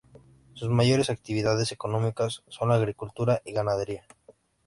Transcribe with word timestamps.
Sus 0.53 0.67
mayores 0.67 1.11
actividades 1.11 1.71
económicas 1.71 2.41
son 2.47 2.69
la 2.69 2.73
agricultura 2.77 3.43
y 3.45 3.51
ganadería. 3.51 4.03